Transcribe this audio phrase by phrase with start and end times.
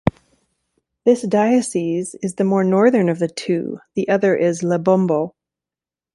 [1.05, 5.35] This diocese is the more Northern of the two, the other is Lebombo.